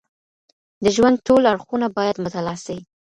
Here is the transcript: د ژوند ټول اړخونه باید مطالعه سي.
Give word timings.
د 0.83 0.85
ژوند 0.95 1.17
ټول 1.27 1.41
اړخونه 1.51 1.87
باید 1.97 2.21
مطالعه 2.25 2.59
سي. 2.65 2.77